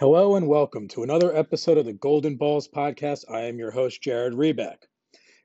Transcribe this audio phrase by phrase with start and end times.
[0.00, 3.30] Hello and welcome to another episode of the Golden Balls podcast.
[3.30, 4.78] I am your host, Jared Rebeck.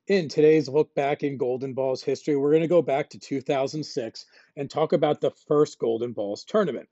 [0.08, 4.26] In today's look back in Golden Balls history, we're going to go back to 2006
[4.55, 6.88] and talk about the first Golden Balls tournament.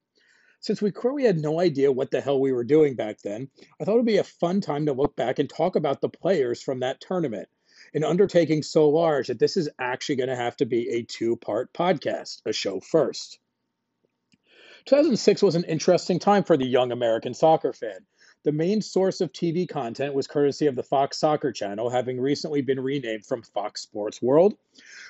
[0.59, 3.47] Since we clearly had no idea what the hell we were doing back then,
[3.79, 6.09] I thought it would be a fun time to look back and talk about the
[6.09, 7.47] players from that tournament.
[7.93, 11.37] An undertaking so large that this is actually going to have to be a two
[11.37, 13.39] part podcast, a show first.
[14.85, 18.05] 2006 was an interesting time for the young American soccer fan.
[18.43, 22.61] The main source of TV content was courtesy of the Fox Soccer Channel, having recently
[22.61, 24.57] been renamed from Fox Sports World.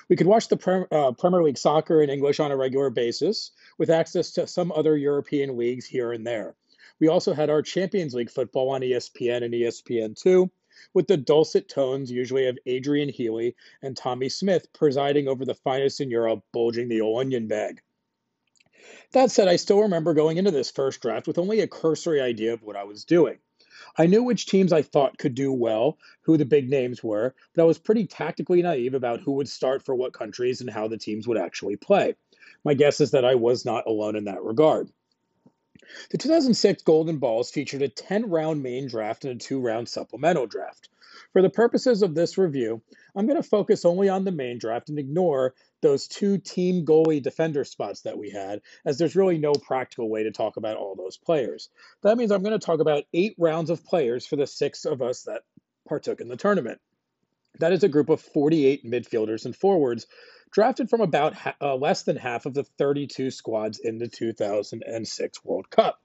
[0.08, 3.50] We could watch the Prem- uh, Premier League soccer in English on a regular basis,
[3.76, 6.54] with access to some other European leagues here and there.
[7.00, 10.48] We also had our Champions League football on ESPN and ESPN2,
[10.92, 16.00] with the dulcet tones usually of Adrian Healey and Tommy Smyth presiding over the finest
[16.00, 17.82] in Europe, bulging the old onion bag.
[19.12, 22.52] That said, I still remember going into this first draft with only a cursory idea
[22.52, 23.38] of what I was doing.
[23.96, 27.62] I knew which teams I thought could do well, who the big names were, but
[27.62, 30.98] I was pretty tactically naive about who would start for what countries and how the
[30.98, 32.14] teams would actually play.
[32.64, 34.90] My guess is that I was not alone in that regard.
[36.10, 40.46] The 2006 Golden Balls featured a 10 round main draft and a 2 round supplemental
[40.46, 40.88] draft.
[41.34, 42.80] For the purposes of this review,
[43.16, 47.20] I'm going to focus only on the main draft and ignore those two team goalie
[47.20, 50.94] defender spots that we had, as there's really no practical way to talk about all
[50.94, 51.70] those players.
[52.04, 55.02] That means I'm going to talk about eight rounds of players for the six of
[55.02, 55.42] us that
[55.88, 56.80] partook in the tournament.
[57.58, 60.06] That is a group of 48 midfielders and forwards
[60.52, 65.44] drafted from about ha- uh, less than half of the 32 squads in the 2006
[65.44, 65.98] World Cup.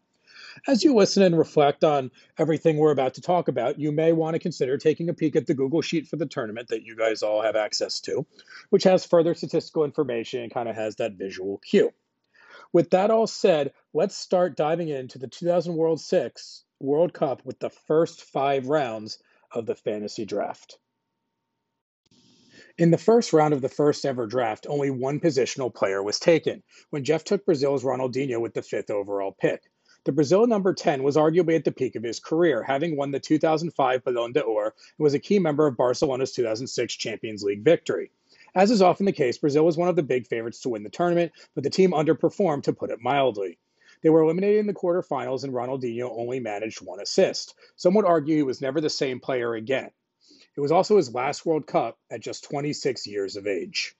[0.67, 4.35] As you listen and reflect on everything we're about to talk about, you may want
[4.35, 7.23] to consider taking a peek at the Google Sheet for the tournament that you guys
[7.23, 8.25] all have access to,
[8.69, 11.93] which has further statistical information and kind of has that visual cue.
[12.73, 17.59] With that all said, let's start diving into the 2000 World 6 World Cup with
[17.59, 19.17] the first five rounds
[19.51, 20.77] of the fantasy draft.
[22.77, 26.63] In the first round of the first ever draft, only one positional player was taken,
[26.91, 29.63] when Jeff took Brazil's Ronaldinho with the fifth overall pick.
[30.05, 33.19] The Brazil number 10 was arguably at the peak of his career, having won the
[33.19, 34.73] 2005 Ballon d'Or and
[35.03, 38.11] was a key member of Barcelona's 2006 Champions League victory.
[38.55, 40.89] As is often the case, Brazil was one of the big favorites to win the
[40.89, 43.59] tournament, but the team underperformed, to put it mildly.
[44.01, 47.53] They were eliminated in the quarterfinals, and Ronaldinho only managed one assist.
[47.75, 49.91] Some would argue he was never the same player again.
[50.55, 53.95] It was also his last World Cup at just 26 years of age.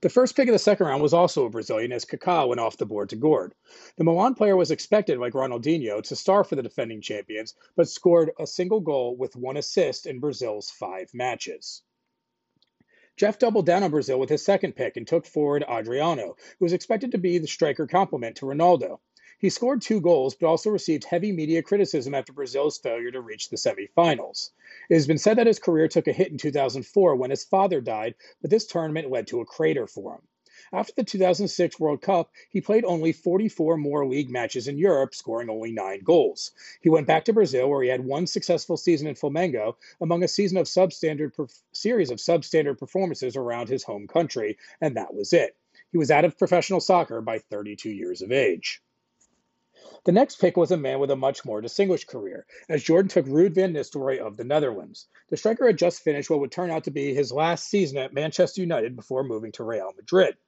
[0.00, 2.76] The first pick of the second round was also a Brazilian as Kaká went off
[2.76, 3.52] the board to Gord.
[3.96, 8.30] The Milan player was expected, like Ronaldinho, to star for the defending champions, but scored
[8.38, 11.82] a single goal with one assist in Brazil's five matches.
[13.16, 16.72] Jeff doubled down on Brazil with his second pick and took forward Adriano, who was
[16.72, 19.00] expected to be the striker complement to Ronaldo.
[19.40, 23.48] He scored two goals, but also received heavy media criticism after Brazil's failure to reach
[23.50, 24.50] the semifinals.
[24.90, 27.80] It has been said that his career took a hit in 2004 when his father
[27.80, 30.22] died, but this tournament led to a crater for him.
[30.72, 35.48] After the 2006 World Cup, he played only 44 more league matches in Europe, scoring
[35.48, 36.50] only nine goals.
[36.80, 40.28] He went back to Brazil, where he had one successful season in Flamengo, among a
[40.28, 45.32] season of substandard perf- series of substandard performances around his home country, and that was
[45.32, 45.56] it.
[45.92, 48.82] He was out of professional soccer by 32 years of age.
[50.08, 53.26] The next pick was a man with a much more distinguished career, as Jordan took
[53.26, 55.06] Ruud van Nistelrooy of the Netherlands.
[55.28, 58.14] The striker had just finished what would turn out to be his last season at
[58.14, 60.38] Manchester United before moving to Real Madrid.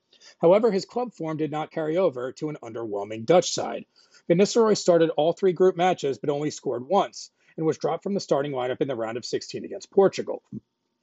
[0.40, 3.84] However, his club form did not carry over to an underwhelming Dutch side.
[4.28, 8.14] Van Nistelrooy started all three group matches but only scored once, and was dropped from
[8.14, 10.42] the starting lineup in the round of 16 against Portugal.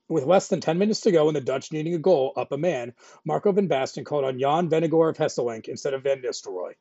[0.10, 2.58] With less than 10 minutes to go and the Dutch needing a goal up a
[2.58, 6.74] man, Marco van Basten called on Jan Vennegoor of Hesselink instead of Van Nistelrooy.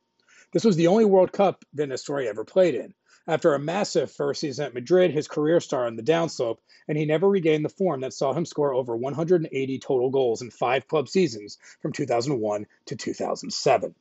[0.53, 2.93] This was the only World Cup Van Nistelrooy ever played in.
[3.27, 7.05] After a massive first season at Madrid, his career started on the downslope, and he
[7.05, 11.09] never regained the form that saw him score over 180 total goals in five club
[11.09, 13.95] seasons from 2001 to 2007.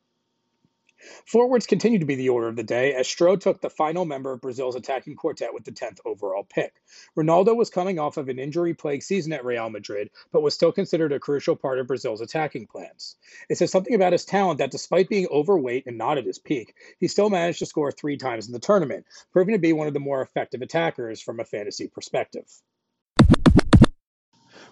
[1.27, 4.33] Forwards continued to be the order of the day as Stroh took the final member
[4.33, 6.73] of Brazil's attacking quartet with the 10th overall pick.
[7.17, 10.73] Ronaldo was coming off of an injury plagued season at Real Madrid, but was still
[10.73, 13.17] considered a crucial part of Brazil's attacking plans.
[13.49, 16.75] It says something about his talent that despite being overweight and not at his peak,
[16.99, 19.95] he still managed to score three times in the tournament, proving to be one of
[19.95, 22.47] the more effective attackers from a fantasy perspective.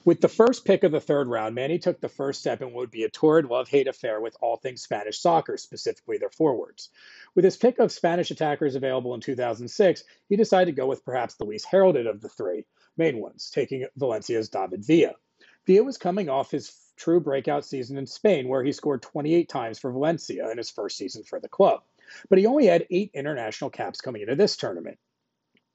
[0.07, 2.81] With the first pick of the third round, Manny took the first step in what
[2.81, 6.91] would be a torrid love hate affair with all things Spanish soccer, specifically their forwards.
[7.35, 11.37] With his pick of Spanish attackers available in 2006, he decided to go with perhaps
[11.37, 12.67] the least heralded of the three
[12.99, 15.15] main ones, taking Valencia's David Villa.
[15.67, 19.79] Villa was coming off his true breakout season in Spain, where he scored 28 times
[19.79, 21.83] for Valencia in his first season for the club.
[22.29, 24.99] But he only had eight international caps coming into this tournament.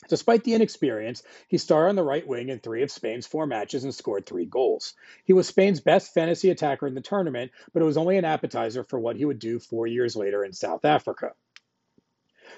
[0.09, 3.83] Despite the inexperience, he starred on the right wing in three of Spain's four matches
[3.83, 4.95] and scored three goals.
[5.23, 8.83] He was Spain's best fantasy attacker in the tournament, but it was only an appetizer
[8.83, 11.33] for what he would do four years later in South Africa.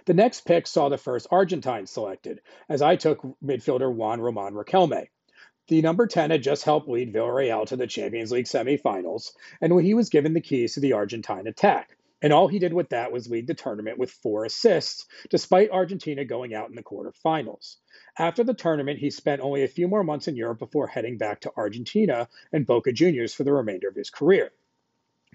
[0.06, 5.10] The next pick saw the first Argentine selected, as I took midfielder Juan Roman Riquelme.
[5.68, 9.94] The number 10 had just helped lead Villarreal to the Champions League semifinals, and he
[9.94, 11.98] was given the keys to the Argentine attack.
[12.22, 16.24] And all he did with that was lead the tournament with four assists, despite Argentina
[16.24, 17.78] going out in the quarterfinals.
[18.18, 21.42] After the tournament, he spent only a few more months in Europe before heading back
[21.42, 24.52] to Argentina and Boca Juniors for the remainder of his career.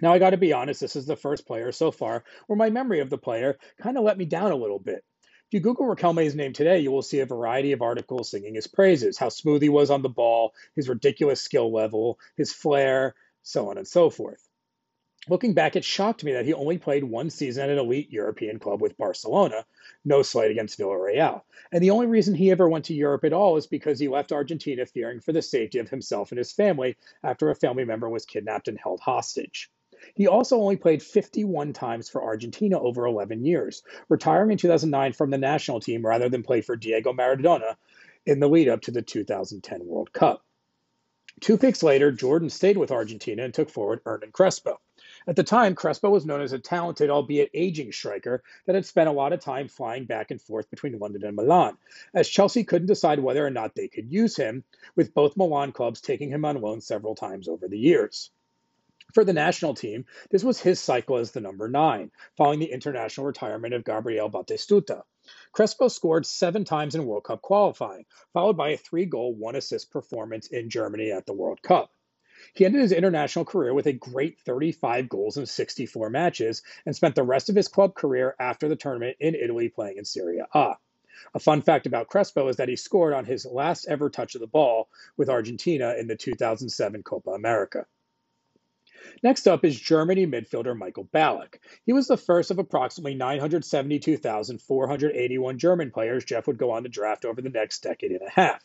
[0.00, 2.71] Now, I got to be honest, this is the first player so far where my
[2.71, 5.03] memory of the player kind of let me down a little bit.
[5.49, 8.67] If you Google Riquelme's name today, you will see a variety of articles singing his
[8.67, 13.71] praises, how smooth he was on the ball, his ridiculous skill level, his flair, so
[13.71, 14.46] on and so forth.
[15.28, 18.61] Looking back, it shocked me that he only played one season at an elite European
[18.61, 19.67] club with Barcelona,
[20.05, 21.43] no slight against Villarreal.
[21.73, 24.31] And the only reason he ever went to Europe at all is because he left
[24.31, 28.25] Argentina fearing for the safety of himself and his family after a family member was
[28.25, 29.69] kidnapped and held hostage.
[30.14, 35.31] He also only played 51 times for Argentina over 11 years, retiring in 2009 from
[35.31, 37.76] the national team rather than play for Diego Maradona
[38.26, 40.44] in the lead up to the 2010 World Cup.
[41.40, 44.78] Two picks later, Jordan stayed with Argentina and took forward Hernan Crespo.
[45.28, 49.08] At the time, Crespo was known as a talented, albeit aging striker that had spent
[49.08, 51.76] a lot of time flying back and forth between London and Milan,
[52.14, 54.62] as Chelsea couldn't decide whether or not they could use him,
[54.94, 58.31] with both Milan clubs taking him on loan several times over the years.
[59.14, 63.26] For the national team, this was his cycle as the number nine, following the international
[63.26, 65.02] retirement of Gabriel Batistuta.
[65.50, 69.90] Crespo scored seven times in World Cup qualifying, followed by a three goal, one assist
[69.90, 71.90] performance in Germany at the World Cup.
[72.55, 77.15] He ended his international career with a great 35 goals in 64 matches and spent
[77.15, 80.75] the rest of his club career after the tournament in Italy playing in Serie A.
[81.35, 84.41] A fun fact about Crespo is that he scored on his last ever touch of
[84.41, 87.87] the ball with Argentina in the 2007 Copa America.
[89.23, 91.59] Next up is Germany midfielder Michael Ballack.
[91.85, 97.25] He was the first of approximately 972,481 German players Jeff would go on to draft
[97.25, 98.63] over the next decade and a half.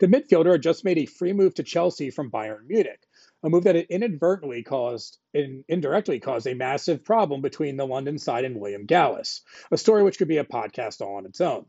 [0.00, 3.00] The midfielder had just made a free move to Chelsea from Bayern Munich,
[3.42, 8.44] a move that inadvertently caused, in, indirectly caused a massive problem between the London side
[8.44, 11.66] and William Gallas, a story which could be a podcast all on its own.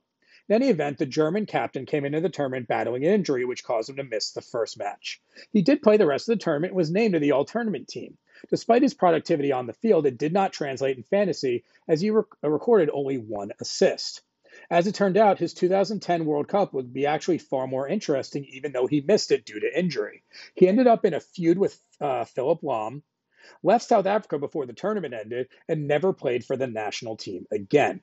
[0.50, 3.90] In any event, the German captain came into the tournament battling an injury which caused
[3.90, 5.22] him to miss the first match.
[5.52, 7.88] He did play the rest of the tournament and was named to the all tournament
[7.88, 8.18] team.
[8.50, 12.26] Despite his productivity on the field, it did not translate in fantasy as he rec-
[12.44, 14.22] recorded only one assist.
[14.70, 18.72] As it turned out, his 2010 World Cup would be actually far more interesting, even
[18.72, 20.24] though he missed it due to injury.
[20.56, 23.04] He ended up in a feud with uh, Philipp Lahm,
[23.62, 28.02] left South Africa before the tournament ended, and never played for the national team again.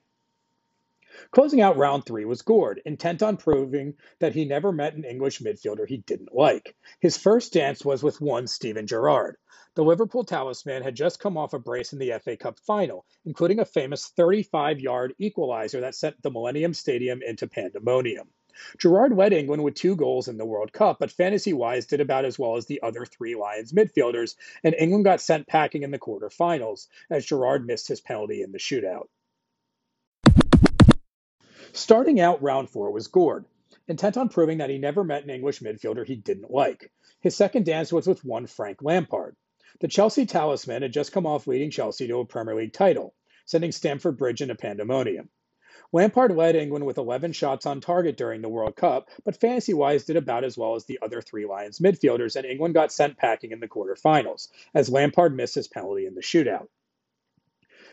[1.32, 5.40] Closing out round three was Gord, intent on proving that he never met an English
[5.40, 6.76] midfielder he didn't like.
[7.00, 9.36] His first dance was with one Steven Gerrard.
[9.74, 13.58] The Liverpool talisman had just come off a brace in the FA Cup final, including
[13.58, 18.28] a famous 35 yard equaliser that sent the Millennium Stadium into pandemonium.
[18.78, 22.24] Gerrard led England with two goals in the World Cup, but fantasy wise did about
[22.24, 25.98] as well as the other three Lions midfielders, and England got sent packing in the
[25.98, 29.08] quarterfinals as Gerrard missed his penalty in the shootout.
[31.72, 33.44] Starting out round four was Gord,
[33.86, 36.90] intent on proving that he never met an English midfielder he didn't like.
[37.20, 39.36] His second dance was with one Frank Lampard.
[39.78, 43.70] The Chelsea talisman had just come off leading Chelsea to a Premier League title, sending
[43.70, 45.28] Stamford Bridge into pandemonium.
[45.92, 50.04] Lampard led England with 11 shots on target during the World Cup, but fantasy wise
[50.04, 53.52] did about as well as the other three Lions midfielders, and England got sent packing
[53.52, 56.66] in the quarterfinals, as Lampard missed his penalty in the shootout.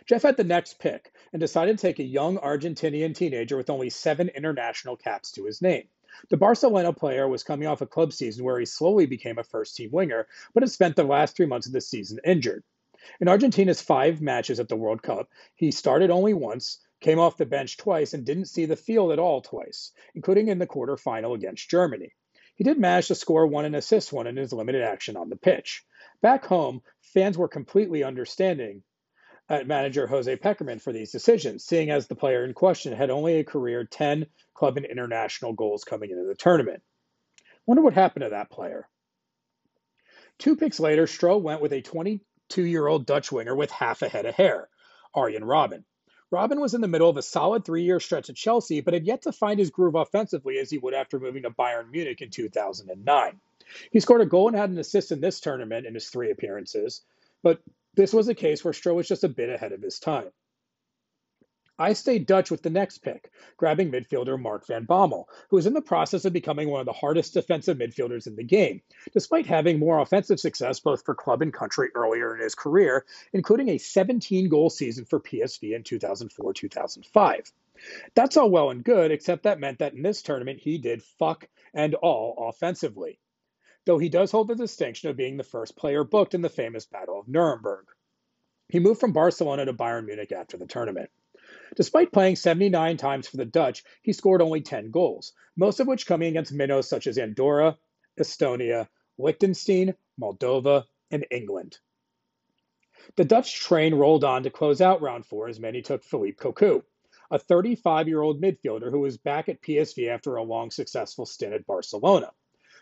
[0.08, 3.90] Jeff had the next pick and decided to take a young Argentinian teenager with only
[3.90, 5.84] seven international caps to his name.
[6.30, 9.76] The Barcelona player was coming off a club season where he slowly became a first
[9.76, 12.64] team winger, but had spent the last three months of the season injured.
[13.20, 17.46] In Argentina's five matches at the World Cup, he started only once, came off the
[17.46, 21.70] bench twice, and didn't see the field at all twice, including in the quarterfinal against
[21.70, 22.14] Germany.
[22.56, 25.36] He did manage to score one and assist one in his limited action on the
[25.36, 25.84] pitch.
[26.22, 28.84] Back home, fans were completely understanding
[29.50, 33.40] at manager Jose Pekerman for these decisions, seeing as the player in question had only
[33.40, 36.82] a career 10 club and international goals coming into the tournament.
[37.66, 38.88] Wonder what happened to that player.
[40.38, 44.10] Two picks later, Stroh went with a 22 year old Dutch winger with half a
[44.10, 44.70] head of hair,
[45.14, 45.84] Arjen Robben.
[46.32, 49.06] Robben was in the middle of a solid three year stretch at Chelsea, but had
[49.06, 52.30] yet to find his groove offensively as he would after moving to Bayern Munich in
[52.30, 53.40] 2009.
[53.92, 57.02] He scored a goal and had an assist in this tournament in his three appearances,
[57.44, 57.62] but
[57.98, 60.30] this was a case where Stroh was just a bit ahead of his time.
[61.80, 65.74] I stayed Dutch with the next pick, grabbing midfielder Mark Van Bommel, who is in
[65.74, 68.82] the process of becoming one of the hardest defensive midfielders in the game,
[69.14, 73.70] despite having more offensive success both for club and country earlier in his career, including
[73.70, 77.52] a 17 goal season for PSV in 2004 2005.
[78.16, 81.48] That's all well and good, except that meant that in this tournament he did fuck
[81.76, 83.20] and all offensively,
[83.88, 86.86] though he does hold the distinction of being the first player booked in the famous
[86.86, 87.86] Battle of Nuremberg.
[88.68, 91.10] He moved from Barcelona to Bayern Munich after the tournament.
[91.78, 96.06] Despite playing 79 times for the Dutch, he scored only 10 goals, most of which
[96.06, 97.78] coming against minnows such as Andorra,
[98.20, 101.78] Estonia, Liechtenstein, Moldova, and England.
[103.16, 106.84] The Dutch train rolled on to close out round four as Manny took Philippe Cocu,
[107.32, 111.54] a 35 year old midfielder who was back at PSV after a long successful stint
[111.54, 112.34] at Barcelona.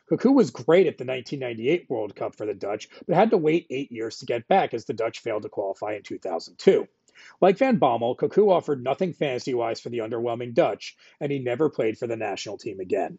[0.10, 3.66] Cocu was great at the 1998 World Cup for the Dutch, but had to wait
[3.72, 6.88] eight years to get back as the Dutch failed to qualify in 2002.
[7.42, 11.70] Like Van Bommel, Cocu offered nothing fantasy wise for the underwhelming Dutch, and he never
[11.70, 13.18] played for the national team again.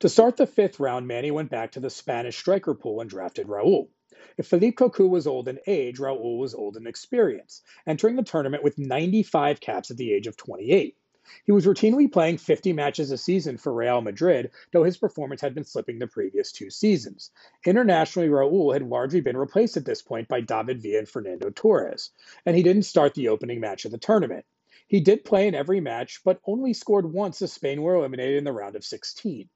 [0.00, 3.46] To start the fifth round, Manny went back to the Spanish striker pool and drafted
[3.46, 3.88] Raul.
[4.38, 8.62] If Philippe Cocu was old in age, Raul was old in experience, entering the tournament
[8.62, 10.96] with 95 caps at the age of 28.
[11.44, 15.54] He was routinely playing 50 matches a season for Real Madrid, though his performance had
[15.54, 17.30] been slipping the previous two seasons.
[17.64, 22.10] Internationally, Raul had largely been replaced at this point by David Villa and Fernando Torres,
[22.44, 24.44] and he didn't start the opening match of the tournament.
[24.86, 28.44] He did play in every match, but only scored once as Spain were eliminated in
[28.44, 29.48] the round of 16.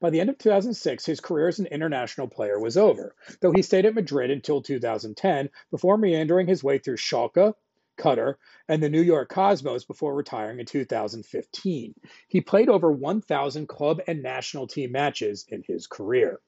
[0.00, 3.62] By the end of 2006, his career as an international player was over, though he
[3.62, 7.54] stayed at Madrid until 2010 before meandering his way through Schalke,
[7.98, 8.36] Qatar,
[8.68, 11.94] and the New York Cosmos before retiring in 2015.
[12.28, 16.40] He played over 1,000 club and national team matches in his career.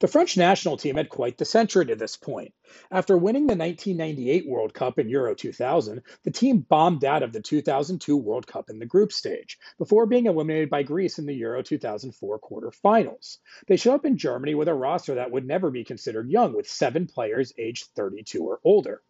[0.00, 2.54] The French national team had quite the century to this point.
[2.90, 7.42] After winning the 1998 World Cup and Euro 2000, the team bombed out of the
[7.42, 11.60] 2002 World Cup in the group stage, before being eliminated by Greece in the Euro
[11.62, 13.36] 2004 quarterfinals.
[13.66, 16.66] They showed up in Germany with a roster that would never be considered young, with
[16.66, 19.02] seven players aged 32 or older.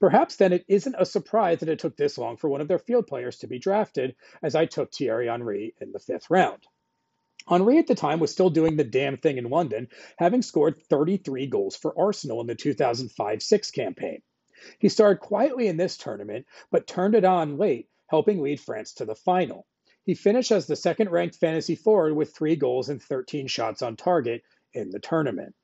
[0.00, 2.78] Perhaps then it isn't a surprise that it took this long for one of their
[2.78, 6.66] field players to be drafted, as I took Thierry Henry in the fifth round.
[7.48, 9.88] Henry at the time was still doing the damn thing in London,
[10.18, 14.22] having scored 33 goals for Arsenal in the 2005 6 campaign.
[14.78, 19.04] He started quietly in this tournament, but turned it on late, helping lead France to
[19.04, 19.66] the final.
[20.04, 23.96] He finished as the second ranked fantasy forward with three goals and 13 shots on
[23.96, 25.54] target in the tournament.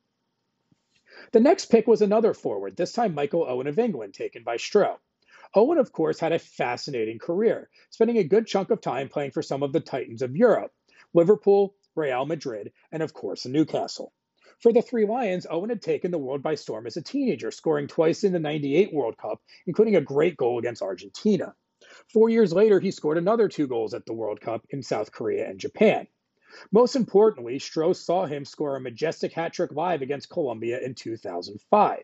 [1.33, 4.99] The next pick was another forward, this time Michael Owen of England, taken by Stroh.
[5.55, 9.41] Owen, of course, had a fascinating career, spending a good chunk of time playing for
[9.41, 10.71] some of the titans of Europe
[11.11, 14.13] Liverpool, Real Madrid, and of course, Newcastle.
[14.59, 17.87] For the Three Lions, Owen had taken the world by storm as a teenager, scoring
[17.87, 21.55] twice in the 98 World Cup, including a great goal against Argentina.
[22.09, 25.49] Four years later, he scored another two goals at the World Cup in South Korea
[25.49, 26.05] and Japan.
[26.71, 32.03] Most importantly, Stroh saw him score a majestic hat trick live against Colombia in 2005.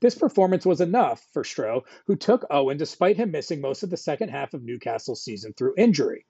[0.00, 3.96] This performance was enough for Stroh, who took Owen despite him missing most of the
[3.96, 6.26] second half of Newcastle's season through injury.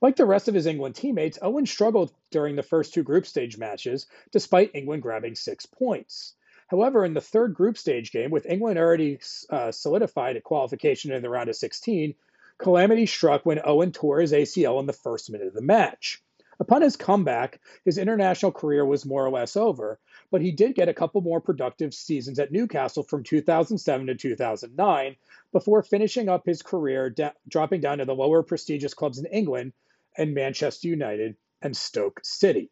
[0.00, 3.58] Like the rest of his England teammates, Owen struggled during the first two group stage
[3.58, 6.34] matches, despite England grabbing six points.
[6.68, 11.22] However, in the third group stage game, with England already uh, solidified a qualification in
[11.22, 12.14] the round of 16,
[12.58, 16.22] calamity struck when Owen tore his ACL in the first minute of the match.
[16.58, 20.88] Upon his comeback, his international career was more or less over, but he did get
[20.88, 25.16] a couple more productive seasons at Newcastle from 2007 to 2009
[25.52, 27.14] before finishing up his career
[27.48, 29.72] dropping down to the lower prestigious clubs in England
[30.16, 32.70] and Manchester United and Stoke City.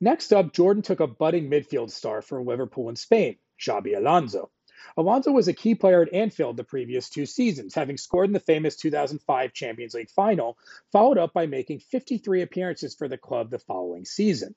[0.00, 4.50] Next up, Jordan took a budding midfield star for Liverpool in Spain, Xabi Alonso.
[4.96, 8.40] Alonso was a key player at Anfield the previous two seasons, having scored in the
[8.40, 10.58] famous 2005 Champions League final,
[10.92, 14.54] followed up by making 53 appearances for the club the following season.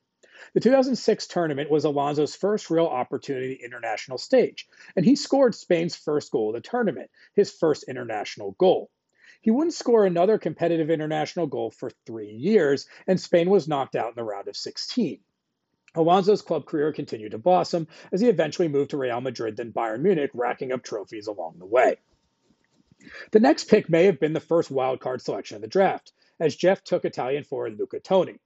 [0.54, 4.66] The 2006 tournament was Alonso's first real opportunity international stage,
[4.96, 8.90] and he scored Spain's first goal of the tournament, his first international goal.
[9.42, 14.08] He wouldn't score another competitive international goal for three years, and Spain was knocked out
[14.08, 15.20] in the round of 16.
[15.94, 20.00] Alonso's club career continued to blossom as he eventually moved to Real Madrid, then Bayern
[20.00, 21.96] Munich, racking up trophies along the way.
[23.32, 26.82] The next pick may have been the first wildcard selection of the draft, as Jeff
[26.82, 28.40] took Italian forward Luca Toni.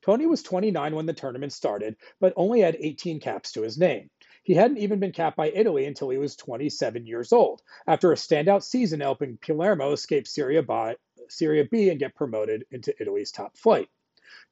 [0.00, 4.10] Toni was 29 when the tournament started, but only had 18 caps to his name.
[4.44, 8.16] He hadn't even been capped by Italy until he was 27 years old, after a
[8.16, 10.94] standout season helping Palermo escape Serie B,
[11.28, 13.88] Serie B and get promoted into Italy's top flight.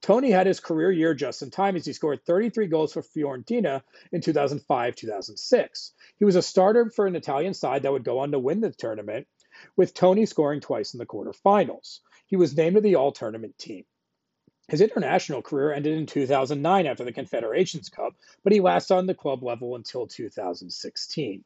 [0.03, 3.83] Toni had his career year just in time as he scored 33 goals for Fiorentina
[4.13, 5.93] in 2005 2006.
[6.19, 8.71] He was a starter for an Italian side that would go on to win the
[8.71, 9.27] tournament,
[9.77, 12.01] with Toni scoring twice in the quarterfinals.
[12.27, 13.85] He was named to the all tournament team.
[14.69, 19.15] His international career ended in 2009 after the Confederations Cup, but he lasted on the
[19.15, 21.45] club level until 2016.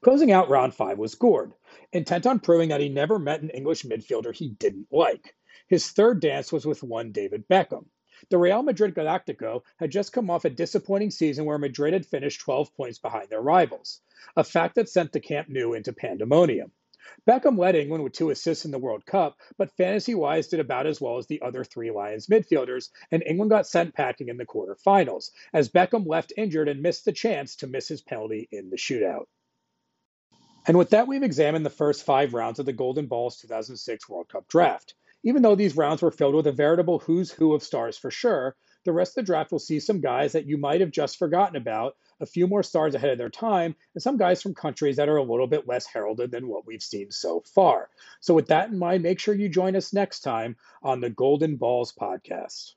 [0.00, 1.52] Closing out round five was Gord,
[1.92, 5.34] intent on proving that he never met an English midfielder he didn't like.
[5.68, 7.86] His third dance was with one David Beckham.
[8.28, 12.40] The Real Madrid Galactico had just come off a disappointing season where Madrid had finished
[12.40, 14.00] 12 points behind their rivals,
[14.36, 16.72] a fact that sent the Camp Nou into pandemonium.
[17.28, 20.86] Beckham led England with two assists in the World Cup, but fantasy wise did about
[20.86, 24.46] as well as the other three Lions midfielders, and England got sent packing in the
[24.46, 28.76] quarterfinals, as Beckham left injured and missed the chance to miss his penalty in the
[28.76, 29.26] shootout.
[30.66, 34.28] And with that, we've examined the first five rounds of the Golden Balls 2006 World
[34.30, 34.94] Cup draft.
[35.26, 38.54] Even though these rounds were filled with a veritable who's who of stars for sure,
[38.84, 41.56] the rest of the draft will see some guys that you might have just forgotten
[41.56, 45.08] about, a few more stars ahead of their time, and some guys from countries that
[45.08, 47.88] are a little bit less heralded than what we've seen so far.
[48.20, 51.56] So, with that in mind, make sure you join us next time on the Golden
[51.56, 52.74] Balls podcast.